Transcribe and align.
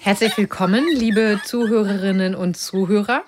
Herzlich 0.00 0.36
willkommen, 0.36 0.84
liebe 0.92 1.40
Zuhörerinnen 1.44 2.34
und 2.34 2.56
Zuhörer. 2.56 3.22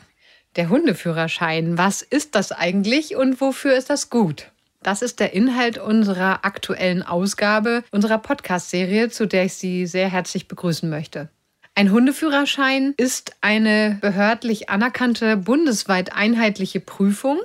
Der 0.57 0.69
Hundeführerschein, 0.69 1.79
was 1.79 2.03
ist 2.03 2.35
das 2.35 2.53
eigentlich 2.53 3.17
und 3.17 3.41
wofür 3.41 3.77
ist 3.77 3.91
das 3.91 4.11
gut? 4.11 4.51
Das 4.83 5.01
ist 5.01 5.19
der 5.19 5.33
Inhalt 5.33 5.79
unserer 5.79 6.45
aktuellen 6.45 7.03
Ausgabe 7.03 7.85
unserer 7.91 8.19
Podcast-Serie, 8.19 9.09
zu 9.09 9.27
der 9.27 9.47
ich 9.47 9.55
Sie 9.55 9.87
sehr 9.87 10.11
herzlich 10.11 10.47
begrüßen 10.47 10.91
möchte. 10.91 11.29
Ein 11.77 11.91
Hundeführerschein 11.91 12.95
ist 12.97 13.35
eine 13.41 13.99
behördlich 14.01 14.69
anerkannte 14.69 15.37
bundesweit 15.37 16.13
einheitliche 16.13 16.81
Prüfung 16.81 17.41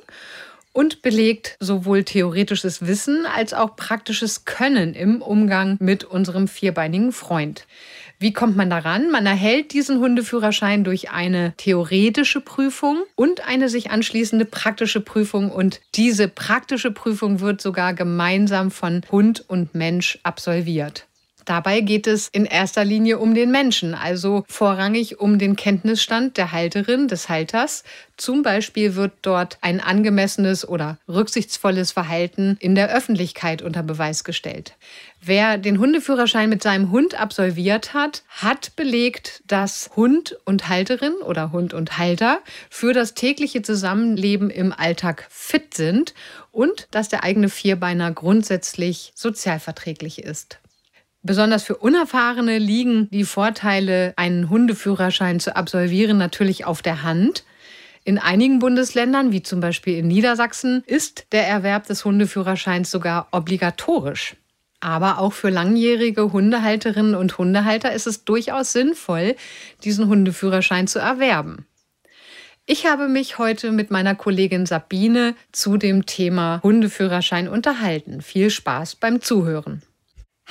und 0.80 1.02
belegt 1.02 1.58
sowohl 1.60 2.06
theoretisches 2.06 2.88
Wissen 2.88 3.26
als 3.26 3.54
auch 3.54 3.76
praktisches 3.76 4.46
Können 4.46 4.94
im 4.94 5.22
Umgang 5.22 5.76
mit 5.82 6.06
unserem 6.06 6.48
vierbeinigen 6.48 7.12
Freund. 7.12 7.68
Wie 8.18 8.32
kommt 8.32 8.56
man 8.56 8.70
daran? 8.70 9.12
Man 9.12 9.26
erhält 9.26 9.74
diesen 9.74 10.00
Hundeführerschein 10.00 10.86
durch 10.86 11.12
eine 11.12 11.54
theoretische 11.58 12.40
Prüfung 12.40 13.04
und 13.16 13.46
eine 13.46 13.68
sich 13.68 13.92
anschließende 13.92 14.46
praktische 14.46 15.02
Prüfung. 15.02 15.52
Und 15.52 15.82
diese 15.96 16.30
praktische 16.30 16.92
Prüfung 16.92 17.42
wird 17.42 17.60
sogar 17.60 17.94
gemeinsam 17.94 18.72
von 18.72 19.02
Hund 19.12 19.44
und 19.50 19.76
Mensch 19.76 20.18
absolviert. 20.24 21.09
Dabei 21.50 21.82
geht 21.82 22.06
es 22.06 22.28
in 22.28 22.46
erster 22.46 22.86
Linie 22.86 23.18
um 23.18 23.34
den 23.34 23.50
Menschen, 23.50 23.96
also 23.96 24.44
vorrangig 24.48 25.20
um 25.20 25.40
den 25.40 25.56
Kenntnisstand 25.56 26.38
der 26.38 26.52
Halterin, 26.52 27.08
des 27.08 27.28
Halters. 27.28 27.84
Zum 28.18 28.44
Beispiel 28.44 28.94
wird 28.94 29.14
dort 29.24 29.58
ein 29.62 29.82
angemessenes 29.82 30.68
oder 30.70 31.00
rücksichtsvolles 31.08 31.92
Verhalten 31.92 32.56
in 32.60 32.76
der 32.76 32.94
Öffentlichkeit 32.96 33.64
unter 33.64 33.82
Beweis 33.82 34.24
gestellt. 34.24 34.76
Wer 35.22 35.58
den 35.58 35.80
Hundeführerschein 35.80 36.50
mit 36.50 36.62
seinem 36.62 36.92
Hund 36.92 37.20
absolviert 37.20 37.96
hat, 37.96 38.22
hat 38.28 38.76
belegt, 38.76 39.42
dass 39.48 39.90
Hund 39.96 40.38
und 40.46 40.70
Halterin 40.70 41.16
oder 41.26 41.52
Hund 41.52 41.74
und 41.74 41.98
Halter 41.98 42.42
für 42.70 42.94
das 42.94 43.16
tägliche 43.16 43.64
Zusammenleben 43.64 44.52
im 44.52 44.72
Alltag 44.72 45.26
fit 45.32 45.74
sind 45.74 46.14
und 46.52 46.88
dass 46.92 47.10
der 47.10 47.24
eigene 47.24 47.50
Vierbeiner 47.50 48.12
grundsätzlich 48.12 49.14
sozialverträglich 49.16 50.20
ist. 50.22 50.60
Besonders 51.22 51.64
für 51.64 51.76
Unerfahrene 51.76 52.60
liegen 52.60 53.10
die 53.12 53.26
Vorteile, 53.26 54.14
einen 54.16 54.50
Hundeführerschein 54.50 55.40
zu 55.40 55.56
absolvieren, 55.56 56.18
natürlich 56.18 56.66
auf 56.66 56.82
der 56.82 57.04
Hand. 57.04 57.44
In 58.06 58.18
einigen 58.18 58.60
Bundesländern, 58.60 59.34
wie 59.34 59.44
zum 59.44 59.60
Beispiel 59.60 59.98
in 59.98 60.08
Niedersachsen, 60.08 60.84
ist 60.86 61.28
der 61.34 61.46
Erwerb 61.46 61.88
des 61.88 62.06
Hundeführerscheins 62.06 62.90
sogar 62.90 63.28
obligatorisch. 63.32 64.38
Aber 64.80 65.20
auch 65.20 65.34
für 65.34 65.50
langjährige 65.50 66.32
Hundehalterinnen 66.32 67.16
und 67.16 67.38
Hundehalter 67.38 67.92
ist 67.92 68.08
es 68.08 68.24
durchaus 68.24 68.72
sinnvoll, 68.72 69.36
diesen 69.84 70.08
Hundeführerschein 70.08 70.88
zu 70.88 71.00
erwerben. 71.00 71.66
Ich 72.66 72.86
habe 72.86 73.10
mich 73.10 73.38
heute 73.38 73.74
mit 73.74 73.92
meiner 73.92 74.16
Kollegin 74.16 74.66
Sabine 74.66 75.36
zu 75.52 75.76
dem 75.76 76.06
Thema 76.06 76.62
Hundeführerschein 76.64 77.50
unterhalten. 77.50 78.22
Viel 78.22 78.50
Spaß 78.50 78.96
beim 78.96 79.22
Zuhören. 79.22 79.82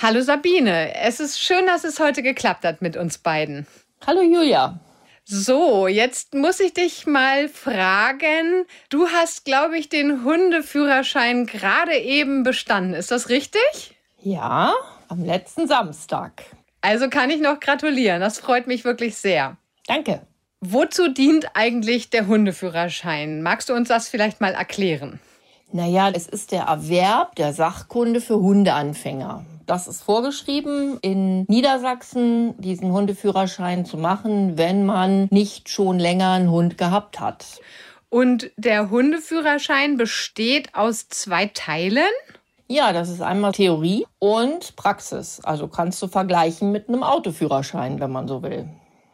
Hallo 0.00 0.20
Sabine, 0.20 0.94
es 0.94 1.18
ist 1.18 1.41
schön, 1.41 1.66
dass 1.66 1.82
es 1.82 1.98
heute 1.98 2.22
geklappt 2.22 2.64
hat 2.64 2.82
mit 2.82 2.96
uns 2.96 3.18
beiden. 3.18 3.66
Hallo 4.06 4.22
Julia. 4.22 4.78
So, 5.24 5.88
jetzt 5.88 6.34
muss 6.34 6.60
ich 6.60 6.72
dich 6.72 7.08
mal 7.08 7.48
fragen. 7.48 8.64
Du 8.91 9.08
hast, 9.08 9.44
glaube 9.44 9.76
ich, 9.76 9.88
den 9.88 10.22
Hundeführerschein 10.22 11.46
gerade 11.46 11.96
eben 11.96 12.44
bestanden. 12.44 12.94
Ist 12.94 13.10
das 13.10 13.28
richtig? 13.28 13.96
Ja, 14.20 14.72
am 15.08 15.24
letzten 15.24 15.66
Samstag. 15.66 16.44
Also 16.80 17.08
kann 17.08 17.30
ich 17.30 17.41
noch 17.41 17.58
gratulieren. 17.58 18.20
Das 18.20 18.38
freut 18.38 18.69
mich 18.69 18.84
wirklich 18.84 19.16
sehr. 19.16 19.56
Danke. 19.88 20.20
Wozu 20.60 21.08
dient 21.08 21.48
eigentlich 21.54 22.10
der 22.10 22.28
Hundeführerschein? 22.28 23.42
Magst 23.42 23.69
du 23.69 23.75
uns 23.75 23.88
das 23.88 24.08
vielleicht 24.08 24.41
mal 24.41 24.54
erklären? 24.54 25.19
Naja, 25.72 26.08
es 26.14 26.28
ist 26.28 26.53
der 26.53 26.62
Erwerb 26.62 27.34
der 27.34 27.53
Sachkunde 27.53 28.20
für 28.20 28.37
Hundeanfänger. 28.37 29.44
Das 29.69 29.87
ist 29.87 30.03
vorgeschrieben, 30.03 30.99
in 31.03 31.43
Niedersachsen 31.43 32.59
diesen 32.59 32.91
Hundeführerschein 32.91 33.84
zu 33.84 33.99
machen, 33.99 34.56
wenn 34.56 34.87
man 34.87 35.29
nicht 35.31 35.69
schon 35.69 35.99
länger 35.99 36.33
einen 36.33 36.51
Hund 36.51 36.79
gehabt 36.79 37.21
hat. 37.21 37.61
Und 38.09 38.51
der 38.56 38.89
Hundeführerschein 38.89 39.99
besteht 39.99 40.75
aus 40.75 41.11
zwei 41.11 41.51
Teilen? 41.53 42.09
Ja, 42.67 42.95
das 42.95 43.11
ist 43.11 43.21
einmal 43.21 43.53
Theorie 43.53 44.06
und 44.19 44.75
Praxis. 44.77 45.41
Also 45.45 45.69
kannst 45.69 46.00
du 46.00 46.09
vergleichen 46.09 46.73
mit 46.73 46.89
einem 46.89 47.03
Autoführerschein, 47.03 48.00
wenn 48.00 48.11
man 48.11 48.27
so 48.27 48.43
will. 48.43 48.71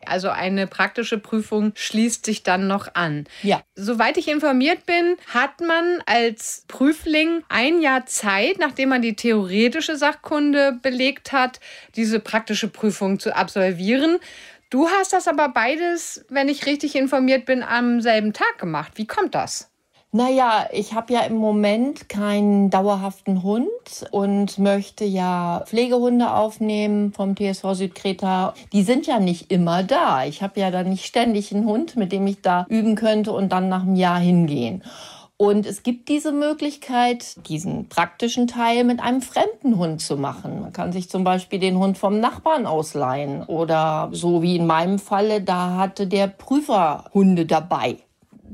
Also 0.06 0.30
eine 0.30 0.66
praktische 0.66 1.18
Prüfung 1.18 1.72
schließt 1.74 2.24
sich 2.24 2.42
dann 2.42 2.66
noch 2.66 2.94
an. 2.94 3.24
Ja. 3.42 3.62
Soweit 3.74 4.16
ich 4.16 4.28
informiert 4.28 4.86
bin, 4.86 5.16
hat 5.32 5.60
man 5.60 6.02
als 6.06 6.64
Prüfling 6.68 7.42
ein 7.48 7.80
Jahr 7.80 8.06
Zeit, 8.06 8.58
nachdem 8.58 8.90
man 8.90 9.02
die 9.02 9.16
theoretische 9.16 9.96
Sachkunde 9.96 10.78
belegt 10.82 11.32
hat, 11.32 11.60
diese 11.96 12.20
praktische 12.20 12.68
Prüfung 12.68 13.18
zu 13.18 13.34
absolvieren. 13.34 14.18
Du 14.70 14.88
hast 14.88 15.12
das 15.12 15.28
aber 15.28 15.50
beides, 15.50 16.24
wenn 16.28 16.48
ich 16.48 16.66
richtig 16.66 16.96
informiert 16.96 17.46
bin, 17.46 17.62
am 17.62 18.00
selben 18.00 18.32
Tag 18.32 18.58
gemacht. 18.58 18.92
Wie 18.96 19.06
kommt 19.06 19.34
das? 19.34 19.70
Naja, 20.16 20.68
ich 20.70 20.94
habe 20.94 21.12
ja 21.12 21.22
im 21.22 21.34
Moment 21.38 22.08
keinen 22.08 22.70
dauerhaften 22.70 23.42
Hund 23.42 24.06
und 24.12 24.60
möchte 24.60 25.04
ja 25.04 25.64
Pflegehunde 25.66 26.32
aufnehmen 26.32 27.12
vom 27.12 27.34
TSV 27.34 27.72
Südkreta. 27.72 28.54
Die 28.72 28.84
sind 28.84 29.08
ja 29.08 29.18
nicht 29.18 29.50
immer 29.50 29.82
da. 29.82 30.24
Ich 30.24 30.40
habe 30.40 30.60
ja 30.60 30.70
dann 30.70 30.90
nicht 30.90 31.04
ständig 31.04 31.52
einen 31.52 31.66
Hund, 31.66 31.96
mit 31.96 32.12
dem 32.12 32.28
ich 32.28 32.42
da 32.42 32.64
üben 32.68 32.94
könnte 32.94 33.32
und 33.32 33.50
dann 33.50 33.68
nach 33.68 33.82
einem 33.82 33.96
Jahr 33.96 34.20
hingehen. 34.20 34.84
Und 35.36 35.66
es 35.66 35.82
gibt 35.82 36.08
diese 36.08 36.30
Möglichkeit, 36.30 37.34
diesen 37.48 37.88
praktischen 37.88 38.46
Teil 38.46 38.84
mit 38.84 39.00
einem 39.00 39.20
fremden 39.20 39.78
Hund 39.78 40.00
zu 40.00 40.16
machen. 40.16 40.60
Man 40.60 40.72
kann 40.72 40.92
sich 40.92 41.10
zum 41.10 41.24
Beispiel 41.24 41.58
den 41.58 41.76
Hund 41.76 41.98
vom 41.98 42.20
Nachbarn 42.20 42.66
ausleihen 42.66 43.42
oder 43.42 44.10
so 44.12 44.42
wie 44.42 44.54
in 44.54 44.66
meinem 44.68 45.00
Falle, 45.00 45.42
da 45.42 45.76
hatte 45.76 46.06
der 46.06 46.28
Prüfer 46.28 47.06
Hunde 47.12 47.46
dabei. 47.46 48.03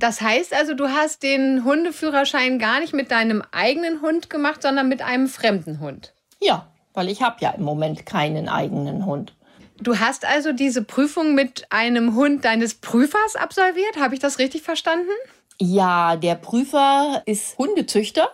Das 0.01 0.23
heißt 0.23 0.55
also, 0.55 0.73
du 0.73 0.89
hast 0.89 1.23
den 1.23 1.63
Hundeführerschein 1.63 2.59
gar 2.59 2.81
nicht 2.81 2.95
mit 2.95 3.11
deinem 3.11 3.43
eigenen 3.53 4.01
Hund 4.01 4.31
gemacht, 4.31 4.63
sondern 4.63 4.89
mit 4.89 5.03
einem 5.03 5.29
fremden 5.29 5.79
Hund. 5.79 6.15
Ja, 6.41 6.69
weil 6.95 7.11
ich 7.11 7.21
habe 7.21 7.37
ja 7.41 7.51
im 7.51 7.65
Moment 7.65 8.07
keinen 8.07 8.49
eigenen 8.49 9.05
Hund. 9.05 9.35
Du 9.79 9.99
hast 9.99 10.25
also 10.25 10.53
diese 10.53 10.83
Prüfung 10.83 11.35
mit 11.35 11.67
einem 11.69 12.15
Hund 12.15 12.47
deines 12.47 12.75
Prüfers 12.75 13.37
absolviert, 13.37 13.99
habe 13.99 14.15
ich 14.15 14.21
das 14.21 14.39
richtig 14.39 14.63
verstanden? 14.63 15.11
Ja, 15.59 16.17
der 16.17 16.35
Prüfer 16.35 17.23
ist 17.27 17.59
Hundezüchter 17.59 18.31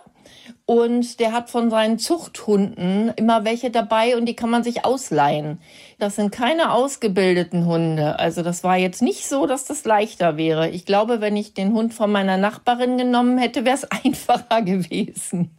und 0.65 1.19
der 1.19 1.33
hat 1.33 1.49
von 1.49 1.69
seinen 1.69 1.99
Zuchthunden 1.99 3.11
immer 3.17 3.43
welche 3.43 3.71
dabei 3.71 4.15
und 4.15 4.25
die 4.25 4.35
kann 4.37 4.49
man 4.49 4.63
sich 4.63 4.85
ausleihen. 4.85 5.59
Das 5.99 6.15
sind 6.15 6.31
keine 6.31 6.71
ausgebildeten 6.71 7.65
Hunde. 7.65 8.19
Also 8.19 8.43
das 8.43 8.63
war 8.63 8.77
jetzt 8.77 9.01
nicht 9.01 9.27
so, 9.27 9.47
dass 9.47 9.65
das 9.65 9.83
leichter 9.83 10.37
wäre. 10.37 10.69
Ich 10.69 10.85
glaube, 10.85 11.21
wenn 11.21 11.35
ich 11.35 11.55
den 11.55 11.73
Hund 11.73 11.93
von 11.93 12.11
meiner 12.11 12.37
Nachbarin 12.37 12.97
genommen 12.97 13.39
hätte, 13.39 13.65
wäre 13.65 13.75
es 13.75 13.83
einfacher 14.05 14.61
gewesen. 14.61 15.57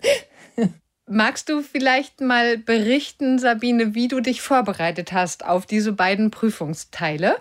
Magst 1.11 1.49
du 1.49 1.63
vielleicht 1.63 2.21
mal 2.21 2.59
berichten, 2.59 3.39
Sabine, 3.39 3.95
wie 3.95 4.09
du 4.09 4.21
dich 4.21 4.43
vorbereitet 4.43 5.13
hast 5.13 5.45
auf 5.45 5.67
diese 5.67 5.93
beiden 5.93 6.31
Prüfungsteile? 6.31 7.37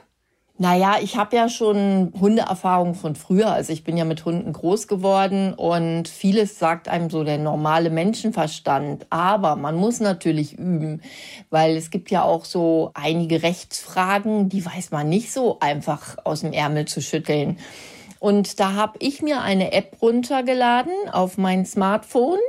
Naja, 0.60 0.96
ich 1.00 1.18
habe 1.18 1.36
ja 1.36 1.50
schon 1.50 2.12
Hundeerfahrung 2.20 2.96
von 2.96 3.16
früher. 3.16 3.52
Also 3.52 3.72
ich 3.72 3.84
bin 3.84 3.96
ja 3.96 4.06
mit 4.06 4.26
Hunden 4.26 4.54
groß 4.54 4.88
geworden 4.88 5.54
und 5.54 6.08
vieles 6.08 6.58
sagt 6.58 6.90
einem 6.90 7.12
so 7.12 7.24
der 7.24 7.38
normale 7.38 7.92
Menschenverstand. 7.92 9.06
Aber 9.12 9.56
man 9.56 9.76
muss 9.76 10.00
natürlich 10.00 10.54
üben, 10.54 11.02
weil 11.52 11.78
es 11.78 11.92
gibt 11.92 12.10
ja 12.10 12.24
auch 12.24 12.44
so 12.44 12.90
einige 12.96 13.44
Rechtsfragen, 13.44 14.50
die 14.50 14.66
weiß 14.66 14.90
man 14.90 15.08
nicht 15.10 15.32
so 15.32 15.60
einfach 15.60 16.18
aus 16.24 16.42
dem 16.42 16.54
Ärmel 16.54 16.86
zu 16.86 17.02
schütteln. 17.02 17.60
Und 18.20 18.60
da 18.60 18.74
habe 18.74 18.98
ich 18.98 19.22
mir 19.22 19.42
eine 19.42 19.74
App 19.74 19.98
runtergeladen 20.02 20.94
auf 21.12 21.38
mein 21.38 21.68
Smartphone 21.68 22.40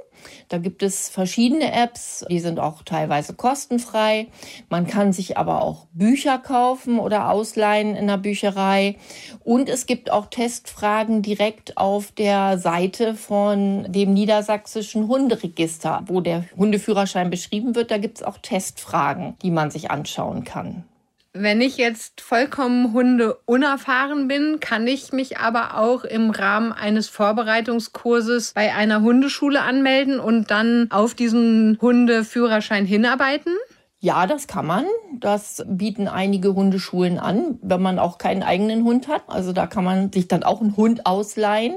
da 0.49 0.59
gibt 0.59 0.82
es 0.82 1.09
verschiedene 1.09 1.73
Apps, 1.73 2.25
die 2.31 2.41
sind 2.41 2.59
auch 2.59 2.82
teilweise 2.82 3.35
kostenfrei. 3.35 4.29
Man 4.69 4.87
kann 4.87 5.12
sich 5.12 5.37
aber 5.37 5.62
auch 5.62 5.87
Bücher 5.93 6.38
kaufen 6.38 6.99
oder 6.99 7.31
ausleihen 7.31 7.94
in 7.97 8.06
der 8.06 8.19
Bücherei. 8.19 8.97
Und 9.44 9.69
es 9.69 9.87
gibt 9.87 10.11
auch 10.11 10.26
Testfragen 10.26 11.23
direkt 11.23 11.76
auf 11.76 12.12
der 12.12 12.59
Seite 12.59 13.15
von 13.15 13.91
dem 13.93 14.15
niedersächsischen 14.15 15.09
Hunderegister, 15.09 16.03
wo 16.06 16.21
der 16.21 16.44
Hundeführerschein 16.56 17.31
beschrieben 17.31 17.75
wird. 17.75 17.91
Da 17.91 17.99
gibt 17.99 18.19
es 18.19 18.23
auch 18.23 18.38
Testfragen, 18.38 19.37
die 19.43 19.50
man 19.50 19.71
sich 19.71 19.91
anschauen 19.91 20.44
kann. 20.44 20.85
Wenn 21.34 21.60
ich 21.60 21.76
jetzt 21.76 22.20
vollkommen 22.20 22.92
Hunde 22.92 23.38
unerfahren 23.44 24.28
bin, 24.28 24.60
kann 24.60 24.86
ich 24.86 25.12
mich 25.12 25.38
aber 25.38 25.78
auch 25.78 26.04
im 26.04 26.30
Rahmen 26.30 26.72
eines 26.72 27.08
Vorbereitungskurses 27.08 28.54
bei 28.54 28.75
einer 28.75 29.02
Hundeschule 29.02 29.60
anmelden 29.60 30.20
und 30.20 30.50
dann 30.50 30.88
auf 30.90 31.14
diesen 31.14 31.78
Hundeführerschein 31.80 32.86
hinarbeiten? 32.86 33.52
Ja, 34.00 34.26
das 34.26 34.46
kann 34.46 34.66
man. 34.66 34.86
Das 35.19 35.64
bieten 35.69 36.08
einige 36.08 36.54
Hundeschulen 36.54 37.19
an, 37.19 37.58
wenn 37.62 37.82
man 37.82 37.98
auch 37.98 38.19
keinen 38.19 38.42
eigenen 38.42 38.84
Hund 38.84 39.06
hat. 39.06 39.22
Also 39.28 39.52
da 39.52 39.66
kann 39.66 39.84
man 39.84 40.10
sich 40.10 40.28
dann 40.28 40.44
auch 40.44 40.60
einen 40.60 40.76
Hund 40.76 41.04
ausleihen. 41.04 41.76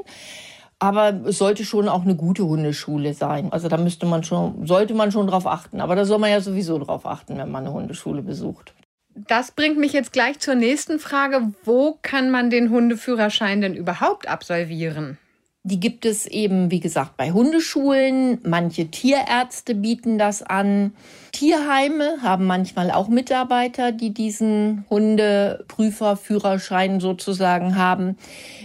Aber 0.80 1.13
es 1.25 1.38
sollte 1.38 1.65
schon 1.65 1.89
auch 1.89 2.03
eine 2.03 2.15
gute 2.15 2.45
Hundeschule 2.45 3.13
sein. 3.13 3.51
Also 3.51 3.68
da 3.68 3.77
müsste 3.77 4.06
man 4.06 4.24
schon, 4.24 4.65
sollte 4.65 4.94
man 4.94 5.12
schon 5.12 5.27
drauf 5.27 5.45
achten. 5.45 5.81
Aber 5.81 5.95
da 5.95 6.06
soll 6.06 6.19
man 6.19 6.31
ja 6.31 6.42
sowieso 6.42 6.80
drauf 6.80 7.06
achten, 7.06 7.38
wenn 7.38 7.51
man 7.51 7.65
eine 7.65 7.74
Hundeschule 7.74 8.21
besucht. 8.21 8.74
Das 9.16 9.52
bringt 9.52 9.78
mich 9.78 9.94
jetzt 9.94 10.13
gleich 10.13 10.40
zur 10.40 10.56
nächsten 10.56 11.00
Frage. 11.00 11.54
Wo 11.63 11.98
kann 12.02 12.30
man 12.30 12.50
den 12.50 12.69
Hundeführerschein 12.69 13.62
denn 13.62 13.75
überhaupt 13.75 14.28
absolvieren? 14.28 15.18
Die 15.63 15.80
gibt 15.80 16.08
es 16.08 16.25
eben, 16.25 16.72
wie 16.72 16.80
gesagt, 16.80 17.18
bei 17.18 17.31
Hundeschulen. 17.31 18.40
Manche 18.44 18.88
Tierärzte 18.88 19.75
bieten 19.75 20.18
das 20.18 20.42
an. 20.42 20.96
Tierheime 21.34 22.24
haben 22.24 22.48
manchmal 22.48 22.90
auch 22.90 23.10
Mitarbeiter, 23.10 23.92
die 23.92 24.12
diesen 24.12 24.86
Hundeprüferführerschein 24.90 27.00
sozusagen 27.00 27.75
haben. 27.75 28.18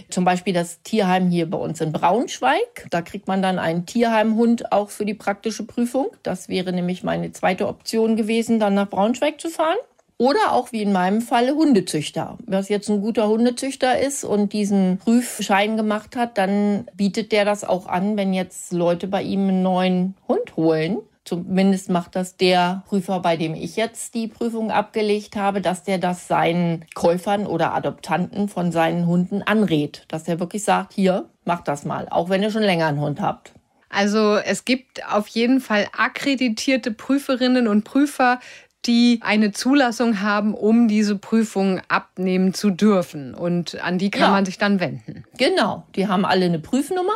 Zum 0.09 0.25
Beispiel 0.25 0.55
das 0.55 0.81
Tierheim 0.81 1.29
hier 1.29 1.47
bei 1.47 1.59
uns 1.59 1.81
in 1.81 1.91
Braunschweig. 1.91 2.87
Da 2.89 3.03
kriegt 3.03 3.27
man 3.27 3.43
dann 3.43 3.59
einen 3.59 3.85
Tierheimhund 3.85 4.71
auch 4.71 4.89
für 4.89 5.05
die 5.05 5.13
praktische 5.13 5.65
Prüfung. 5.65 6.07
Das 6.23 6.49
wäre 6.49 6.73
nämlich 6.73 7.03
meine 7.03 7.31
zweite 7.31 7.67
Option 7.67 8.15
gewesen, 8.15 8.59
dann 8.59 8.73
nach 8.73 8.89
Braunschweig 8.89 9.39
zu 9.39 9.49
fahren. 9.49 9.77
Oder 10.19 10.51
auch 10.51 10.71
wie 10.71 10.81
in 10.81 10.91
meinem 10.91 11.21
Falle 11.21 11.53
Hundezüchter. 11.53 12.39
Was 12.47 12.69
jetzt 12.69 12.89
ein 12.89 13.01
guter 13.01 13.27
Hundezüchter 13.27 13.99
ist 13.99 14.23
und 14.23 14.51
diesen 14.51 14.97
Prüfschein 14.97 15.77
gemacht 15.77 16.15
hat, 16.15 16.39
dann 16.39 16.87
bietet 16.95 17.31
der 17.31 17.45
das 17.45 17.63
auch 17.63 17.85
an, 17.85 18.17
wenn 18.17 18.33
jetzt 18.33 18.73
Leute 18.73 19.07
bei 19.07 19.21
ihm 19.21 19.47
einen 19.47 19.61
neuen 19.61 20.15
Hund 20.27 20.55
holen. 20.55 20.97
Zumindest 21.23 21.89
macht 21.89 22.15
das 22.15 22.35
der 22.37 22.83
Prüfer, 22.87 23.19
bei 23.19 23.37
dem 23.37 23.53
ich 23.53 23.75
jetzt 23.75 24.15
die 24.15 24.27
Prüfung 24.27 24.71
abgelegt 24.71 25.35
habe, 25.35 25.61
dass 25.61 25.83
der 25.83 25.99
das 25.99 26.27
seinen 26.27 26.85
Käufern 26.95 27.45
oder 27.45 27.73
Adoptanten 27.75 28.49
von 28.49 28.71
seinen 28.71 29.05
Hunden 29.05 29.43
anrät. 29.43 30.05
Dass 30.07 30.23
der 30.23 30.39
wirklich 30.39 30.63
sagt, 30.63 30.93
hier, 30.93 31.25
mach 31.45 31.61
das 31.61 31.85
mal, 31.85 32.07
auch 32.09 32.29
wenn 32.29 32.41
ihr 32.41 32.49
schon 32.49 32.63
länger 32.63 32.87
einen 32.87 33.01
Hund 33.01 33.21
habt. 33.21 33.51
Also 33.89 34.35
es 34.35 34.65
gibt 34.65 35.05
auf 35.11 35.27
jeden 35.27 35.61
Fall 35.61 35.87
akkreditierte 35.95 36.91
Prüferinnen 36.91 37.67
und 37.67 37.83
Prüfer, 37.83 38.39
die 38.87 39.19
eine 39.21 39.51
Zulassung 39.51 40.21
haben, 40.21 40.53
um 40.53 40.87
diese 40.87 41.17
Prüfung 41.17 41.81
abnehmen 41.87 42.53
zu 42.53 42.69
dürfen. 42.69 43.33
Und 43.33 43.81
an 43.83 43.97
die 43.97 44.09
kann 44.09 44.21
ja. 44.21 44.31
man 44.31 44.45
sich 44.45 44.57
dann 44.57 44.79
wenden. 44.79 45.25
Genau, 45.37 45.83
die 45.95 46.07
haben 46.07 46.25
alle 46.25 46.45
eine 46.45 46.59
Prüfnummer. 46.59 47.13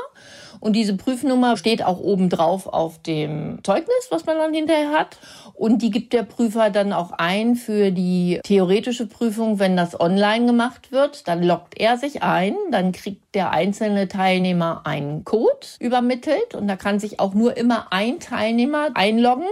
Und 0.62 0.73
diese 0.73 0.95
Prüfnummer 0.95 1.57
steht 1.57 1.83
auch 1.83 2.00
oben 2.00 2.29
drauf 2.29 2.68
auf 2.68 3.01
dem 3.01 3.63
Zeugnis, 3.63 4.07
was 4.12 4.27
man 4.27 4.38
dann 4.38 4.53
hinterher 4.53 4.91
hat. 4.91 5.18
Und 5.56 5.81
die 5.81 5.89
gibt 5.89 6.13
der 6.13 6.21
Prüfer 6.21 6.69
dann 6.69 6.94
auch 6.94 7.13
ein 7.13 7.56
für 7.56 7.91
die 7.91 8.39
theoretische 8.44 9.07
Prüfung, 9.07 9.57
wenn 9.57 9.75
das 9.75 10.00
online 10.00 10.45
gemacht 10.45 10.91
wird. 10.91 11.27
Dann 11.27 11.41
loggt 11.41 11.79
er 11.79 11.97
sich 11.97 12.21
ein, 12.21 12.56
dann 12.69 12.91
kriegt 12.91 13.33
der 13.33 13.50
einzelne 13.50 14.07
Teilnehmer 14.07 14.81
einen 14.85 15.25
Code 15.25 15.65
übermittelt 15.79 16.53
und 16.53 16.68
da 16.68 16.75
kann 16.75 17.00
sich 17.00 17.19
auch 17.19 17.33
nur 17.33 17.57
immer 17.57 17.88
ein 17.91 18.19
Teilnehmer 18.19 18.89
einloggen. 18.94 19.47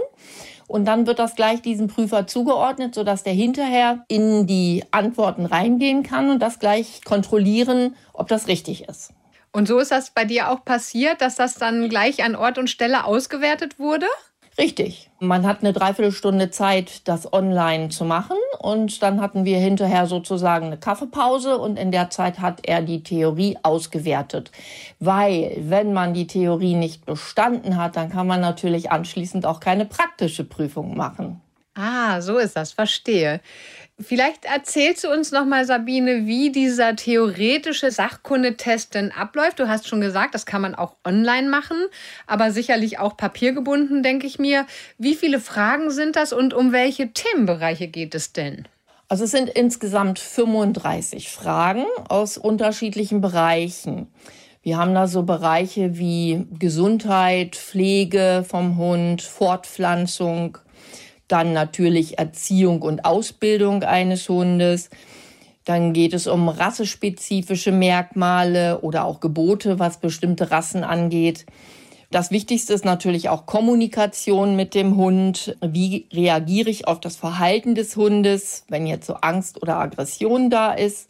Und 0.70 0.84
dann 0.84 1.08
wird 1.08 1.18
das 1.18 1.34
gleich 1.34 1.62
diesem 1.62 1.88
Prüfer 1.88 2.28
zugeordnet, 2.28 2.94
sodass 2.94 3.24
der 3.24 3.32
hinterher 3.32 4.04
in 4.06 4.46
die 4.46 4.84
Antworten 4.92 5.44
reingehen 5.44 6.04
kann 6.04 6.30
und 6.30 6.38
das 6.38 6.60
gleich 6.60 7.02
kontrollieren, 7.04 7.96
ob 8.12 8.28
das 8.28 8.46
richtig 8.46 8.88
ist. 8.88 9.12
Und 9.50 9.66
so 9.66 9.80
ist 9.80 9.90
das 9.90 10.10
bei 10.10 10.24
dir 10.24 10.48
auch 10.48 10.64
passiert, 10.64 11.22
dass 11.22 11.34
das 11.34 11.54
dann 11.54 11.88
gleich 11.88 12.22
an 12.22 12.36
Ort 12.36 12.56
und 12.56 12.70
Stelle 12.70 13.04
ausgewertet 13.04 13.80
wurde? 13.80 14.06
Richtig. 14.60 15.08
Man 15.20 15.46
hat 15.46 15.60
eine 15.60 15.72
Dreiviertelstunde 15.72 16.50
Zeit, 16.50 17.08
das 17.08 17.32
online 17.32 17.88
zu 17.88 18.04
machen. 18.04 18.36
Und 18.58 19.02
dann 19.02 19.22
hatten 19.22 19.46
wir 19.46 19.56
hinterher 19.56 20.06
sozusagen 20.06 20.66
eine 20.66 20.76
Kaffeepause 20.76 21.56
und 21.56 21.78
in 21.78 21.90
der 21.90 22.10
Zeit 22.10 22.40
hat 22.40 22.60
er 22.64 22.82
die 22.82 23.02
Theorie 23.02 23.56
ausgewertet. 23.62 24.52
Weil, 24.98 25.56
wenn 25.60 25.94
man 25.94 26.12
die 26.12 26.26
Theorie 26.26 26.74
nicht 26.74 27.06
bestanden 27.06 27.78
hat, 27.78 27.96
dann 27.96 28.10
kann 28.10 28.26
man 28.26 28.42
natürlich 28.42 28.90
anschließend 28.90 29.46
auch 29.46 29.60
keine 29.60 29.86
praktische 29.86 30.44
Prüfung 30.44 30.94
machen. 30.94 31.40
Ah, 31.74 32.20
so 32.20 32.36
ist 32.36 32.56
das, 32.56 32.72
verstehe. 32.72 33.40
Vielleicht 34.02 34.46
erzählst 34.46 35.04
du 35.04 35.12
uns 35.12 35.30
noch 35.30 35.44
mal, 35.44 35.66
Sabine, 35.66 36.26
wie 36.26 36.50
dieser 36.50 36.96
theoretische 36.96 37.90
Sachkundetest 37.90 38.94
denn 38.94 39.12
abläuft. 39.12 39.58
Du 39.58 39.68
hast 39.68 39.86
schon 39.88 40.00
gesagt, 40.00 40.34
das 40.34 40.46
kann 40.46 40.62
man 40.62 40.74
auch 40.74 40.96
online 41.04 41.48
machen, 41.50 41.76
aber 42.26 42.50
sicherlich 42.50 42.98
auch 42.98 43.16
papiergebunden, 43.18 44.02
denke 44.02 44.26
ich 44.26 44.38
mir. 44.38 44.66
Wie 44.96 45.14
viele 45.14 45.38
Fragen 45.38 45.90
sind 45.90 46.16
das 46.16 46.32
und 46.32 46.54
um 46.54 46.72
welche 46.72 47.12
Themenbereiche 47.12 47.88
geht 47.88 48.14
es 48.14 48.32
denn? 48.32 48.66
Also 49.08 49.24
es 49.24 49.32
sind 49.32 49.50
insgesamt 49.50 50.18
35 50.18 51.30
Fragen 51.30 51.84
aus 52.08 52.38
unterschiedlichen 52.38 53.20
Bereichen. 53.20 54.06
Wir 54.62 54.78
haben 54.78 54.94
da 54.94 55.08
so 55.08 55.24
Bereiche 55.24 55.98
wie 55.98 56.46
Gesundheit, 56.58 57.56
Pflege 57.56 58.44
vom 58.48 58.76
Hund, 58.76 59.20
Fortpflanzung, 59.20 60.58
dann 61.30 61.52
natürlich 61.52 62.18
Erziehung 62.18 62.82
und 62.82 63.04
Ausbildung 63.04 63.82
eines 63.82 64.28
Hundes. 64.28 64.90
Dann 65.64 65.92
geht 65.92 66.14
es 66.14 66.26
um 66.26 66.48
rassespezifische 66.48 67.72
Merkmale 67.72 68.80
oder 68.80 69.04
auch 69.04 69.20
Gebote, 69.20 69.78
was 69.78 69.98
bestimmte 69.98 70.50
Rassen 70.50 70.84
angeht. 70.84 71.46
Das 72.10 72.32
Wichtigste 72.32 72.74
ist 72.74 72.84
natürlich 72.84 73.28
auch 73.28 73.46
Kommunikation 73.46 74.56
mit 74.56 74.74
dem 74.74 74.96
Hund. 74.96 75.56
Wie 75.60 76.08
reagiere 76.12 76.68
ich 76.68 76.88
auf 76.88 76.98
das 76.98 77.14
Verhalten 77.14 77.76
des 77.76 77.94
Hundes, 77.94 78.64
wenn 78.68 78.86
jetzt 78.86 79.06
so 79.06 79.14
Angst 79.14 79.62
oder 79.62 79.76
Aggression 79.76 80.50
da 80.50 80.72
ist? 80.72 81.08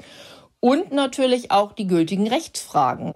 Und 0.61 0.93
natürlich 0.93 1.51
auch 1.51 1.73
die 1.73 1.87
gültigen 1.87 2.29
Rechtsfragen. 2.29 3.15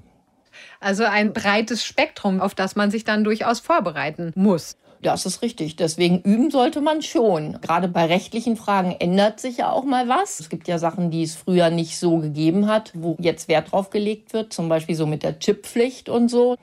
Also 0.80 1.04
ein 1.04 1.34
breites 1.34 1.84
Spektrum, 1.84 2.40
auf 2.40 2.54
das 2.54 2.74
man 2.74 2.90
sich 2.90 3.04
dann 3.04 3.22
durchaus 3.22 3.60
vorbereiten 3.60 4.32
muss. 4.34 4.78
Das 5.04 5.26
ist 5.26 5.42
richtig. 5.42 5.76
Deswegen 5.76 6.20
üben 6.20 6.50
sollte 6.50 6.80
man 6.80 7.02
schon. 7.02 7.60
Gerade 7.60 7.88
bei 7.88 8.06
rechtlichen 8.06 8.56
Fragen 8.56 8.96
ändert 8.98 9.38
sich 9.38 9.58
ja 9.58 9.70
auch 9.70 9.84
mal 9.84 10.08
was. 10.08 10.40
Es 10.40 10.48
gibt 10.48 10.66
ja 10.66 10.78
Sachen, 10.78 11.10
die 11.10 11.22
es 11.22 11.36
früher 11.36 11.68
nicht 11.68 11.98
so 11.98 12.16
gegeben 12.16 12.68
hat, 12.68 12.90
wo 12.94 13.14
jetzt 13.20 13.46
Wert 13.48 13.72
drauf 13.72 13.90
gelegt 13.90 14.32
wird. 14.32 14.54
Zum 14.54 14.70
Beispiel 14.70 14.94
so 14.94 15.06
mit 15.06 15.22
der 15.22 15.38
Chipppflicht 15.38 16.08
und 16.08 16.30
so. 16.30 16.56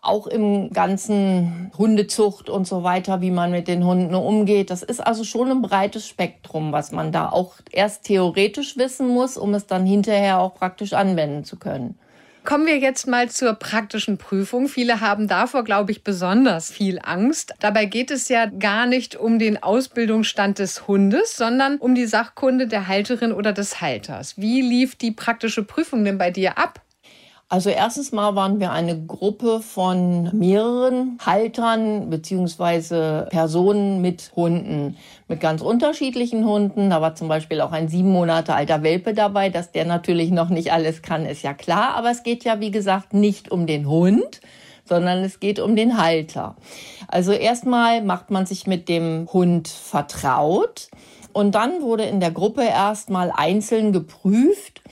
Auch 0.00 0.28
im 0.28 0.70
ganzen 0.70 1.72
Hundezucht 1.76 2.48
und 2.48 2.68
so 2.68 2.84
weiter, 2.84 3.20
wie 3.20 3.32
man 3.32 3.50
mit 3.50 3.66
den 3.66 3.84
Hunden 3.84 4.14
umgeht. 4.14 4.70
Das 4.70 4.84
ist 4.84 5.04
also 5.04 5.24
schon 5.24 5.50
ein 5.50 5.62
breites 5.62 6.06
Spektrum, 6.06 6.70
was 6.70 6.92
man 6.92 7.10
da 7.10 7.28
auch 7.30 7.54
erst 7.72 8.04
theoretisch 8.04 8.76
wissen 8.76 9.08
muss, 9.08 9.36
um 9.36 9.54
es 9.54 9.66
dann 9.66 9.84
hinterher 9.84 10.38
auch 10.38 10.54
praktisch 10.54 10.92
anwenden 10.92 11.42
zu 11.42 11.56
können. 11.56 11.98
Kommen 12.46 12.66
wir 12.68 12.78
jetzt 12.78 13.08
mal 13.08 13.28
zur 13.28 13.54
praktischen 13.54 14.18
Prüfung. 14.18 14.68
Viele 14.68 15.00
haben 15.00 15.26
davor, 15.26 15.64
glaube 15.64 15.90
ich, 15.90 16.04
besonders 16.04 16.70
viel 16.70 17.00
Angst. 17.02 17.52
Dabei 17.58 17.86
geht 17.86 18.12
es 18.12 18.28
ja 18.28 18.46
gar 18.46 18.86
nicht 18.86 19.16
um 19.16 19.40
den 19.40 19.60
Ausbildungsstand 19.60 20.60
des 20.60 20.86
Hundes, 20.86 21.36
sondern 21.36 21.78
um 21.78 21.96
die 21.96 22.06
Sachkunde 22.06 22.68
der 22.68 22.86
Halterin 22.86 23.32
oder 23.32 23.52
des 23.52 23.80
Halters. 23.80 24.38
Wie 24.38 24.60
lief 24.60 24.94
die 24.94 25.10
praktische 25.10 25.64
Prüfung 25.64 26.04
denn 26.04 26.18
bei 26.18 26.30
dir 26.30 26.56
ab? 26.56 26.85
Also 27.48 27.70
erstens 27.70 28.10
mal 28.10 28.34
waren 28.34 28.58
wir 28.58 28.72
eine 28.72 29.06
Gruppe 29.06 29.60
von 29.60 30.36
mehreren 30.36 31.16
Haltern 31.24 32.10
beziehungsweise 32.10 33.28
Personen 33.30 34.00
mit 34.00 34.32
Hunden, 34.34 34.96
mit 35.28 35.38
ganz 35.38 35.62
unterschiedlichen 35.62 36.44
Hunden. 36.44 36.90
Da 36.90 37.00
war 37.00 37.14
zum 37.14 37.28
Beispiel 37.28 37.60
auch 37.60 37.70
ein 37.70 37.86
sieben 37.86 38.10
Monate 38.10 38.52
alter 38.52 38.82
Welpe 38.82 39.14
dabei, 39.14 39.48
dass 39.48 39.70
der 39.70 39.84
natürlich 39.84 40.32
noch 40.32 40.48
nicht 40.48 40.72
alles 40.72 41.02
kann, 41.02 41.24
ist 41.24 41.42
ja 41.42 41.54
klar. 41.54 41.94
Aber 41.94 42.10
es 42.10 42.24
geht 42.24 42.42
ja, 42.42 42.58
wie 42.58 42.72
gesagt, 42.72 43.14
nicht 43.14 43.52
um 43.52 43.68
den 43.68 43.88
Hund, 43.88 44.40
sondern 44.84 45.22
es 45.22 45.38
geht 45.38 45.60
um 45.60 45.76
den 45.76 45.98
Halter. 45.98 46.56
Also 47.06 47.30
erstmal 47.30 48.02
macht 48.02 48.32
man 48.32 48.46
sich 48.46 48.66
mit 48.66 48.88
dem 48.88 49.28
Hund 49.32 49.68
vertraut 49.68 50.88
und 51.32 51.54
dann 51.54 51.80
wurde 51.80 52.06
in 52.06 52.18
der 52.18 52.32
Gruppe 52.32 52.64
erstmal 52.64 53.30
einzeln 53.30 53.92
geprüft, 53.92 54.82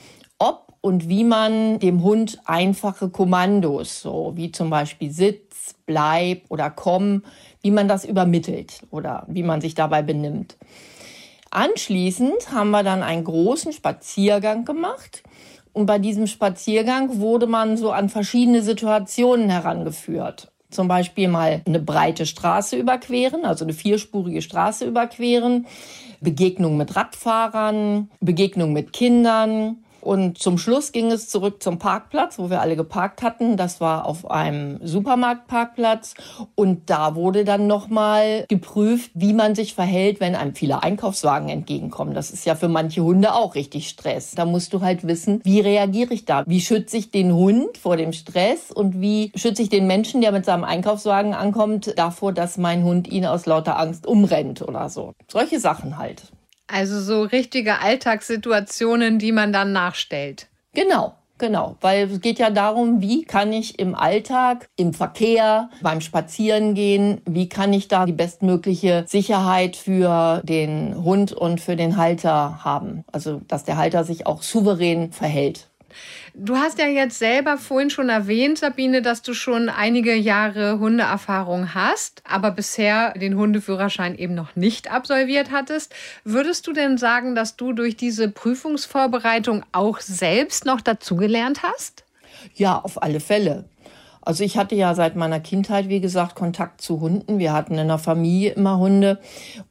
und 0.85 1.09
wie 1.09 1.23
man 1.23 1.79
dem 1.79 2.03
Hund 2.03 2.37
einfache 2.45 3.09
Kommandos, 3.09 4.03
so 4.03 4.33
wie 4.35 4.51
zum 4.51 4.69
Beispiel 4.69 5.09
Sitz, 5.09 5.73
Bleib 5.87 6.43
oder 6.49 6.69
Komm, 6.69 7.23
wie 7.63 7.71
man 7.71 7.87
das 7.87 8.05
übermittelt 8.05 8.83
oder 8.91 9.25
wie 9.27 9.41
man 9.41 9.61
sich 9.61 9.73
dabei 9.73 10.03
benimmt. 10.03 10.57
Anschließend 11.49 12.51
haben 12.51 12.69
wir 12.69 12.83
dann 12.83 13.01
einen 13.01 13.23
großen 13.23 13.73
Spaziergang 13.73 14.63
gemacht. 14.63 15.23
Und 15.73 15.87
bei 15.87 15.97
diesem 15.97 16.27
Spaziergang 16.27 17.19
wurde 17.19 17.47
man 17.47 17.77
so 17.77 17.91
an 17.91 18.07
verschiedene 18.07 18.61
Situationen 18.61 19.49
herangeführt. 19.49 20.51
Zum 20.69 20.87
Beispiel 20.87 21.29
mal 21.29 21.63
eine 21.65 21.79
breite 21.79 22.27
Straße 22.27 22.75
überqueren, 22.75 23.43
also 23.43 23.65
eine 23.65 23.73
vierspurige 23.73 24.43
Straße 24.43 24.85
überqueren, 24.85 25.65
Begegnung 26.21 26.77
mit 26.77 26.95
Radfahrern, 26.95 28.11
Begegnung 28.19 28.71
mit 28.71 28.93
Kindern, 28.93 29.77
Und 30.05 30.37
zum 30.37 30.59
Schluss 30.59 30.91
ging 30.91 31.11
es 31.11 31.29
zurück 31.29 31.63
zum 31.63 31.79
Parkplatz, 31.79 32.37
wo 32.37 32.51
wir 32.51 32.61
alle 32.61 32.75
geparkt 32.75 33.23
hatten. 33.23 33.57
Das 33.57 33.81
war 33.81 34.05
auf 34.05 34.29
einem 34.29 34.79
Supermarktparkplatz. 34.85 36.13
Und 36.53 36.91
da 36.91 37.15
wurde 37.15 37.43
dann 37.43 37.65
nochmal 37.65 38.45
geprüft, 38.47 39.09
wie 39.15 39.33
man 39.33 39.55
sich 39.55 39.73
verhält, 39.73 40.19
wenn 40.19 40.35
einem 40.35 40.53
viele 40.53 40.83
Einkaufswagen 40.83 41.49
entgegenkommen. 41.49 42.13
Das 42.13 42.29
ist 42.29 42.45
ja 42.45 42.53
für 42.53 42.67
manche 42.67 43.03
Hunde 43.03 43.33
auch 43.33 43.55
richtig 43.55 43.89
Stress. 43.89 44.35
Da 44.35 44.45
musst 44.45 44.73
du 44.73 44.81
halt 44.81 45.07
wissen, 45.07 45.41
wie 45.43 45.59
reagiere 45.59 46.13
ich 46.13 46.25
da? 46.25 46.43
Wie 46.45 46.61
schütze 46.61 46.97
ich 46.97 47.09
den 47.09 47.33
Hund 47.33 47.75
vor 47.79 47.97
dem 47.97 48.13
Stress? 48.13 48.71
Und 48.71 49.01
wie 49.01 49.31
schütze 49.33 49.63
ich 49.63 49.69
den 49.69 49.87
Menschen, 49.87 50.21
der 50.21 50.31
mit 50.31 50.45
seinem 50.45 50.65
Einkaufswagen 50.65 51.33
ankommt, 51.33 51.97
davor, 51.97 52.31
dass 52.31 52.57
mein 52.57 52.83
Hund 52.83 53.07
ihn 53.07 53.25
aus 53.25 53.47
lauter 53.47 53.79
Angst 53.79 54.05
umrennt 54.05 54.61
oder 54.61 54.87
so? 54.89 55.13
Solche 55.31 55.59
Sachen 55.59 55.97
halt. 55.97 56.31
Also 56.67 56.99
so 56.99 57.23
richtige 57.23 57.79
Alltagssituationen, 57.79 59.19
die 59.19 59.31
man 59.31 59.53
dann 59.53 59.71
nachstellt. 59.71 60.47
Genau. 60.73 61.15
Genau, 61.37 61.75
weil 61.81 62.09
es 62.09 62.21
geht 62.21 62.39
ja 62.39 62.49
darum, 62.49 63.01
wie 63.01 63.25
kann 63.25 63.51
ich 63.51 63.77
im 63.77 63.93
Alltag, 63.93 64.69
im 64.77 64.93
Verkehr, 64.93 65.69
beim 65.81 65.99
Spazierengehen, 65.99 67.21
wie 67.25 67.49
kann 67.49 67.73
ich 67.73 67.89
da 67.89 68.05
die 68.05 68.13
bestmögliche 68.13 69.03
Sicherheit 69.05 69.75
für 69.75 70.41
den 70.45 71.03
Hund 71.03 71.33
und 71.33 71.59
für 71.59 71.75
den 71.75 71.97
Halter 71.97 72.63
haben. 72.63 73.03
Also, 73.11 73.41
dass 73.49 73.65
der 73.65 73.75
Halter 73.75 74.05
sich 74.05 74.25
auch 74.25 74.43
souverän 74.43 75.11
verhält. 75.11 75.67
Du 76.33 76.57
hast 76.57 76.79
ja 76.79 76.87
jetzt 76.87 77.19
selber 77.19 77.57
vorhin 77.57 77.89
schon 77.89 78.09
erwähnt, 78.09 78.57
Sabine, 78.57 79.01
dass 79.01 79.21
du 79.21 79.33
schon 79.33 79.69
einige 79.69 80.15
Jahre 80.15 80.79
Hundeerfahrung 80.79 81.73
hast, 81.73 82.21
aber 82.27 82.51
bisher 82.51 83.13
den 83.13 83.37
Hundeführerschein 83.37 84.17
eben 84.17 84.35
noch 84.35 84.55
nicht 84.55 84.91
absolviert 84.91 85.51
hattest. 85.51 85.93
Würdest 86.23 86.67
du 86.67 86.73
denn 86.73 86.97
sagen, 86.97 87.35
dass 87.35 87.55
du 87.55 87.73
durch 87.73 87.95
diese 87.95 88.29
Prüfungsvorbereitung 88.29 89.63
auch 89.71 89.99
selbst 89.99 90.65
noch 90.65 90.81
dazugelernt 90.81 91.63
hast? 91.63 92.03
Ja, 92.55 92.79
auf 92.79 93.01
alle 93.01 93.19
Fälle. 93.19 93.65
Also 94.25 94.43
ich 94.43 94.57
hatte 94.57 94.73
ja 94.73 94.95
seit 94.95 95.15
meiner 95.15 95.39
Kindheit, 95.39 95.87
wie 95.87 96.01
gesagt, 96.01 96.33
Kontakt 96.33 96.81
zu 96.81 96.99
Hunden. 96.99 97.37
Wir 97.37 97.53
hatten 97.53 97.77
in 97.77 97.87
der 97.87 97.99
Familie 97.99 98.53
immer 98.53 98.79
Hunde. 98.79 99.19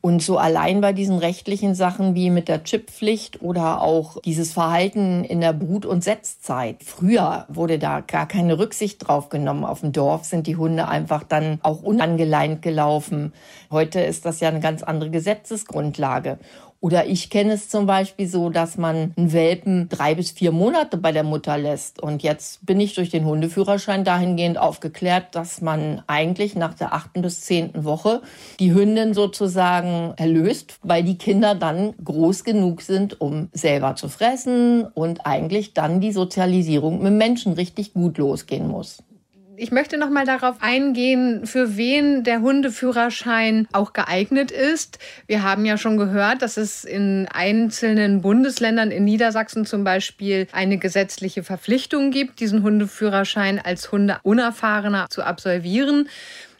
Und 0.00 0.22
so 0.22 0.38
allein 0.38 0.80
bei 0.80 0.92
diesen 0.92 1.18
rechtlichen 1.18 1.74
Sachen 1.74 2.14
wie 2.14 2.30
mit 2.30 2.46
der 2.46 2.62
Chipppflicht 2.62 3.42
oder 3.42 3.82
auch 3.82 4.20
dieses 4.22 4.52
Verhalten 4.52 5.24
in 5.24 5.40
der 5.40 5.52
Brut- 5.52 5.84
und 5.84 6.04
Setzzeit. 6.04 6.84
Früher 6.84 7.46
wurde 7.48 7.80
da 7.80 8.00
gar 8.00 8.28
keine 8.28 8.56
Rücksicht 8.56 9.08
drauf 9.08 9.28
genommen. 9.28 9.64
Auf 9.64 9.80
dem 9.80 9.90
Dorf 9.90 10.24
sind 10.24 10.46
die 10.46 10.56
Hunde 10.56 10.86
einfach 10.86 11.24
dann 11.24 11.58
auch 11.62 11.82
unangeleint 11.82 12.62
gelaufen. 12.62 13.32
Heute 13.72 14.00
ist 14.00 14.24
das 14.24 14.38
ja 14.38 14.50
eine 14.50 14.60
ganz 14.60 14.84
andere 14.84 15.10
Gesetzesgrundlage. 15.10 16.38
Oder 16.84 17.06
ich 17.06 17.30
kenne 17.30 17.54
es 17.54 17.70
zum 17.70 17.86
Beispiel 17.86 18.28
so, 18.28 18.50
dass 18.50 18.76
man 18.76 19.14
einen 19.16 19.32
Welpen 19.32 19.88
drei 19.88 20.14
bis 20.14 20.32
vier 20.32 20.52
Monate 20.52 20.98
bei 20.98 21.12
der 21.12 21.22
Mutter 21.22 21.56
lässt. 21.56 21.98
Und 21.98 22.22
jetzt 22.22 22.66
bin 22.66 22.78
ich 22.78 22.94
durch 22.94 23.08
den 23.08 23.24
Hundeführerschein 23.24 24.04
dahingehend 24.04 24.58
aufgeklärt, 24.58 25.34
dass 25.34 25.62
man 25.62 26.02
eigentlich 26.08 26.56
nach 26.56 26.74
der 26.74 26.92
achten 26.92 27.22
bis 27.22 27.40
zehnten 27.40 27.84
Woche 27.84 28.20
die 28.60 28.74
Hündin 28.74 29.14
sozusagen 29.14 30.12
erlöst, 30.18 30.78
weil 30.82 31.02
die 31.02 31.16
Kinder 31.16 31.54
dann 31.54 31.94
groß 32.04 32.44
genug 32.44 32.82
sind, 32.82 33.18
um 33.18 33.48
selber 33.54 33.96
zu 33.96 34.10
fressen 34.10 34.84
und 34.84 35.24
eigentlich 35.24 35.72
dann 35.72 36.02
die 36.02 36.12
Sozialisierung 36.12 37.02
mit 37.02 37.14
Menschen 37.14 37.54
richtig 37.54 37.94
gut 37.94 38.18
losgehen 38.18 38.68
muss. 38.68 38.98
Ich 39.56 39.70
möchte 39.70 39.98
noch 39.98 40.10
mal 40.10 40.24
darauf 40.24 40.56
eingehen, 40.60 41.46
für 41.46 41.76
wen 41.76 42.24
der 42.24 42.40
Hundeführerschein 42.40 43.68
auch 43.72 43.92
geeignet 43.92 44.50
ist. 44.50 44.98
Wir 45.26 45.44
haben 45.44 45.64
ja 45.64 45.78
schon 45.78 45.96
gehört, 45.96 46.42
dass 46.42 46.56
es 46.56 46.84
in 46.84 47.28
einzelnen 47.32 48.20
Bundesländern, 48.20 48.90
in 48.90 49.04
Niedersachsen 49.04 49.64
zum 49.64 49.84
Beispiel, 49.84 50.48
eine 50.52 50.78
gesetzliche 50.78 51.44
Verpflichtung 51.44 52.10
gibt, 52.10 52.40
diesen 52.40 52.62
Hundeführerschein 52.64 53.60
als 53.60 53.92
Hundeunerfahrener 53.92 55.06
zu 55.10 55.22
absolvieren. 55.22 56.08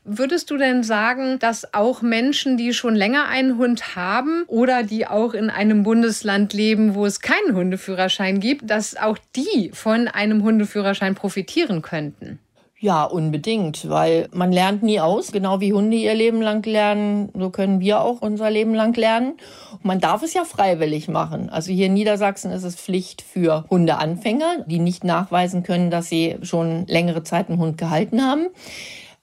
Würdest 0.04 0.50
du 0.50 0.56
denn 0.56 0.84
sagen, 0.84 1.38
dass 1.38 1.74
auch 1.74 2.02
Menschen, 2.02 2.56
die 2.56 2.74
schon 2.74 2.94
länger 2.94 3.26
einen 3.26 3.56
Hund 3.56 3.96
haben 3.96 4.44
oder 4.46 4.82
die 4.82 5.06
auch 5.06 5.34
in 5.34 5.50
einem 5.50 5.82
Bundesland 5.82 6.52
leben, 6.52 6.94
wo 6.94 7.06
es 7.06 7.20
keinen 7.20 7.56
Hundeführerschein 7.56 8.38
gibt, 8.38 8.70
dass 8.70 8.96
auch 8.96 9.18
die 9.34 9.70
von 9.72 10.06
einem 10.06 10.42
Hundeführerschein 10.42 11.14
profitieren 11.14 11.82
könnten? 11.82 12.38
Ja, 12.84 13.04
unbedingt, 13.04 13.88
weil 13.88 14.28
man 14.30 14.52
lernt 14.52 14.82
nie 14.82 15.00
aus. 15.00 15.32
Genau 15.32 15.58
wie 15.58 15.72
Hunde 15.72 15.96
ihr 15.96 16.12
Leben 16.12 16.42
lang 16.42 16.62
lernen, 16.66 17.30
so 17.32 17.48
können 17.48 17.80
wir 17.80 18.02
auch 18.02 18.20
unser 18.20 18.50
Leben 18.50 18.74
lang 18.74 18.94
lernen. 18.94 19.38
Und 19.70 19.86
man 19.86 20.00
darf 20.00 20.22
es 20.22 20.34
ja 20.34 20.44
freiwillig 20.44 21.08
machen. 21.08 21.48
Also 21.48 21.72
hier 21.72 21.86
in 21.86 21.94
Niedersachsen 21.94 22.50
ist 22.50 22.62
es 22.62 22.76
Pflicht 22.76 23.22
für 23.22 23.64
Hundeanfänger, 23.70 24.66
die 24.66 24.80
nicht 24.80 25.02
nachweisen 25.02 25.62
können, 25.62 25.90
dass 25.90 26.10
sie 26.10 26.36
schon 26.42 26.86
längere 26.86 27.22
Zeit 27.22 27.48
einen 27.48 27.58
Hund 27.58 27.78
gehalten 27.78 28.20
haben. 28.20 28.48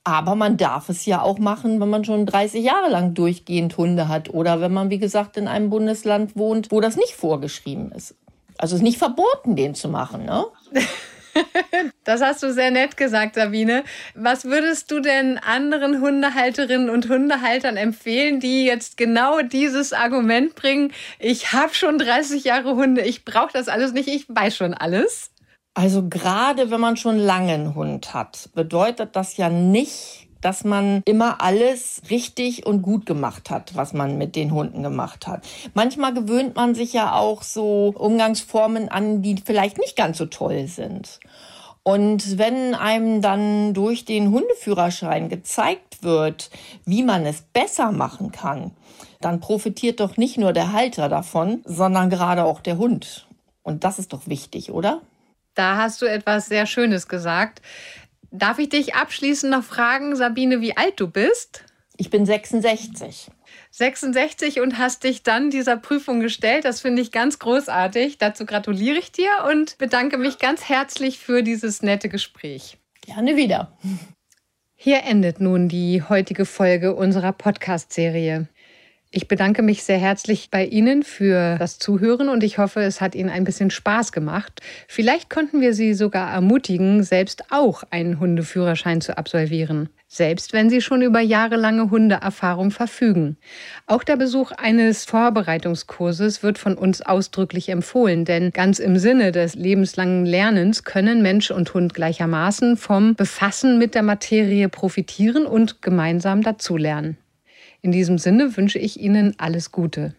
Aber 0.03 0.34
man 0.34 0.58
darf 0.58 0.89
es 0.89 1.06
ja 1.06 1.22
auch 1.22 1.38
machen, 1.38 1.80
wenn 1.80 1.89
man 1.89 2.03
schon 2.03 2.25
30 2.25 2.63
Jahre 2.63 2.89
lang 2.89 3.13
durchgehend 3.13 3.77
Hunde 3.77 4.08
hat 4.08 4.34
oder 4.34 4.60
wenn 4.60 4.74
man, 4.74 4.89
wie 4.89 4.98
gesagt, 4.98 5.38
in 5.38 5.48
einem 5.48 5.70
Bundesland 5.70 6.36
wohnt, 6.36 6.72
wo 6.72 6.82
das 6.82 6.96
nicht 6.96 7.13
vorgeschrieben 7.13 7.91
ist. 7.91 8.15
Also 8.58 8.74
es 8.74 8.80
ist 8.82 8.86
nicht 8.86 8.98
verboten, 8.98 9.56
den 9.56 9.75
zu 9.75 9.88
machen, 9.88 10.25
ne? 10.25 10.46
Das 12.04 12.22
hast 12.22 12.44
du 12.44 12.52
sehr 12.52 12.72
nett 12.72 12.98
gesagt, 12.98 13.36
Sabine. 13.36 13.84
Was 14.16 14.46
würdest 14.46 14.92
du 14.92 15.00
denn 15.00 15.38
anderen 15.38 16.02
Hundehalterinnen 16.02 16.90
und 16.90 17.10
Hundehaltern 17.10 17.78
empfehlen, 17.78 18.40
die 18.40 18.66
jetzt 18.66 18.98
genau 18.98 19.42
dieses 19.42 19.94
Argument 19.94 20.56
bringen? 20.56 20.92
Ich 21.20 21.54
habe 21.54 21.74
schon 21.74 21.98
30 21.98 22.44
Jahre 22.44 22.76
Hunde, 22.76 23.02
ich 23.02 23.24
brauche 23.24 23.54
das 23.54 23.68
alles 23.68 23.94
nicht, 23.94 24.08
ich 24.08 24.26
weiß 24.28 24.56
schon 24.56 24.74
alles. 24.74 25.32
Also 25.74 26.08
gerade 26.10 26.70
wenn 26.70 26.82
man 26.82 26.98
schon 26.98 27.18
lange 27.18 27.54
einen 27.54 27.76
Hund 27.76 28.14
hat, 28.14 28.50
bedeutet 28.54 29.16
das 29.16 29.38
ja 29.38 29.50
nicht, 29.50 30.28
dass 30.42 30.64
man 30.64 31.02
immer 31.06 31.42
alles 31.42 32.02
richtig 32.10 32.66
und 32.66 32.82
gut 32.82 33.06
gemacht 33.06 33.50
hat, 33.50 33.76
was 33.76 33.94
man 33.94 34.18
mit 34.18 34.36
den 34.36 34.52
Hunden 34.52 34.84
gemacht 34.84 35.28
hat. 35.28 35.46
Manchmal 35.74 36.14
gewöhnt 36.14 36.56
man 36.56 36.76
sich 36.76 36.94
ja 36.94 37.14
auch 37.14 37.44
so 37.44 37.94
Umgangsformen 37.98 38.90
an, 38.90 39.22
die 39.22 39.38
vielleicht 39.44 39.78
nicht 39.78 39.96
ganz 39.96 40.18
so 40.18 40.26
toll 40.26 40.68
sind. 40.68 41.20
Und 41.84 42.38
wenn 42.38 42.76
einem 42.76 43.22
dann 43.22 43.74
durch 43.74 44.06
den 44.06 44.32
Hundeführerschein 44.32 45.30
gezeigt 45.30 46.04
wird, 46.04 46.52
wie 46.86 47.02
man 47.02 47.26
es 47.26 47.42
besser 47.42 47.92
machen 47.92 48.32
kann, 48.32 48.72
dann 49.20 49.40
profitiert 49.40 50.00
doch 50.00 50.18
nicht 50.18 50.38
nur 50.38 50.54
der 50.54 50.74
Halter 50.74 51.10
davon, 51.10 51.62
sondern 51.66 52.10
gerade 52.10 52.44
auch 52.44 52.62
der 52.62 52.78
Hund. 52.78 53.28
Und 53.64 53.84
das 53.84 54.00
ist 54.00 54.14
doch 54.14 54.28
wichtig, 54.28 54.72
oder? 54.72 55.02
Da 55.56 55.78
hast 55.78 56.02
du 56.02 56.06
etwas 56.06 56.48
sehr 56.48 56.66
Schönes 56.66 57.08
gesagt. 57.08 57.62
Darf 58.32 58.60
ich 58.60 58.70
dich 58.70 58.96
abschließend 58.96 59.52
noch 59.52 59.64
fragen, 59.64 60.16
Sabine, 60.16 60.62
wie 60.62 60.78
alt 60.78 61.00
du 61.02 61.08
bist? 61.08 61.66
Ich 61.98 62.10
bin 62.10 62.26
66. 62.26 63.30
66 63.72 64.62
und 64.62 64.78
hast 64.78 65.04
dich 65.04 65.24
dann 65.24 65.50
dieser 65.50 65.76
Prüfung 65.76 66.22
gestellt. 66.22 66.64
Das 66.64 66.80
finde 66.80 67.02
ich 67.02 67.12
ganz 67.12 67.40
großartig. 67.40 68.18
Dazu 68.18 68.46
gratuliere 68.46 68.98
ich 68.98 69.12
dir 69.12 69.30
und 69.50 69.78
bedanke 69.78 70.18
mich 70.18 70.40
ganz 70.40 70.70
herzlich 70.70 71.20
für 71.20 71.44
dieses 71.44 71.82
nette 71.82 72.08
Gespräch. 72.08 72.78
Gerne 73.02 73.36
wieder. 73.36 73.78
Hier 74.76 75.04
endet 75.04 75.42
nun 75.42 75.68
die 75.68 76.02
heutige 76.02 76.46
Folge 76.46 76.96
unserer 76.96 77.34
Podcast-Serie. 77.34 78.48
Ich 79.13 79.27
bedanke 79.27 79.62
mich 79.62 79.84
sehr 79.84 79.98
herzlich 79.98 80.51
bei 80.51 80.63
Ihnen 80.63 81.03
für 81.03 81.58
das 81.58 81.80
Zuhören 81.80 82.30
und 82.30 82.46
ich 82.46 82.60
hoffe, 82.60 82.80
es 82.80 83.01
hat 83.01 83.13
Ihnen 83.13 83.30
ein 83.30 83.44
bisschen 83.44 83.70
Spaß 83.70 84.13
gemacht. 84.13 84.62
Vielleicht 84.88 85.30
konnten 85.30 85.60
wir 85.60 85.74
Sie 85.74 85.94
sogar 85.94 86.32
ermutigen, 86.32 87.03
selbst 87.03 87.44
auch 87.51 87.84
einen 87.89 88.22
Hundeführerschein 88.22 89.01
zu 89.01 89.18
absolvieren, 89.18 89.89
selbst 90.08 90.53
wenn 90.53 90.70
Sie 90.70 90.80
schon 90.80 91.01
über 91.01 91.20
jahrelange 91.20 91.91
Hundeerfahrung 91.91 92.72
verfügen. 92.72 93.36
Auch 93.86 94.06
der 94.06 94.15
Besuch 94.15 94.53
eines 94.53 95.03
Vorbereitungskurses 95.03 96.41
wird 96.41 96.58
von 96.58 96.75
uns 96.75 97.01
ausdrücklich 97.01 97.68
empfohlen, 97.68 98.24
denn 98.24 98.51
ganz 98.51 98.80
im 98.80 98.98
Sinne 98.98 99.34
des 99.34 99.56
lebenslangen 99.56 100.25
Lernens 100.25 100.86
können 100.86 101.22
Mensch 101.22 101.51
und 101.51 101.74
Hund 101.74 101.94
gleichermaßen 101.94 102.77
vom 102.77 103.15
Befassen 103.15 103.77
mit 103.77 103.94
der 103.94 104.03
Materie 104.03 104.70
profitieren 104.70 105.46
und 105.46 105.82
gemeinsam 105.82 106.44
dazulernen. 106.44 107.18
In 107.84 107.92
diesem 107.92 108.20
Sinne 108.20 108.56
wünsche 108.58 108.78
ich 108.78 109.00
Ihnen 109.00 109.34
alles 109.40 109.72
Gute. 109.72 110.14